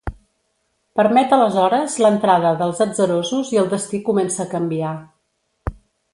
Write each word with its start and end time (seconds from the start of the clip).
Permet 0.99 1.35
aleshores 1.37 1.97
l'entrada 2.05 2.55
dels 2.63 2.81
atzarosos 2.87 3.53
i 3.57 3.61
el 3.65 3.71
destí 3.75 4.01
comença 4.09 4.43
a 4.47 4.51
canviar. 4.57 4.97